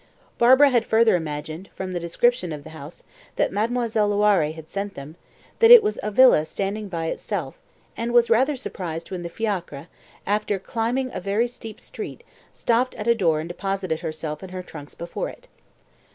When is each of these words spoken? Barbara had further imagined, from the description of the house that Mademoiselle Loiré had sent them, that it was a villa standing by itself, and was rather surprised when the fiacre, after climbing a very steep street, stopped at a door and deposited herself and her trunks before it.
Barbara 0.39 0.71
had 0.71 0.83
further 0.83 1.15
imagined, 1.15 1.69
from 1.75 1.93
the 1.93 1.99
description 1.99 2.51
of 2.51 2.63
the 2.63 2.71
house 2.71 3.03
that 3.35 3.51
Mademoiselle 3.51 4.09
Loiré 4.09 4.51
had 4.51 4.67
sent 4.67 4.95
them, 4.95 5.15
that 5.59 5.69
it 5.69 5.83
was 5.83 5.99
a 6.01 6.09
villa 6.09 6.43
standing 6.45 6.87
by 6.89 7.05
itself, 7.05 7.55
and 7.95 8.11
was 8.11 8.27
rather 8.27 8.55
surprised 8.55 9.11
when 9.11 9.21
the 9.21 9.29
fiacre, 9.29 9.89
after 10.25 10.57
climbing 10.57 11.11
a 11.13 11.19
very 11.19 11.47
steep 11.47 11.79
street, 11.79 12.23
stopped 12.51 12.95
at 12.95 13.05
a 13.07 13.13
door 13.13 13.39
and 13.41 13.49
deposited 13.49 13.99
herself 13.99 14.41
and 14.41 14.49
her 14.51 14.63
trunks 14.63 14.95
before 14.95 15.29
it. 15.29 15.47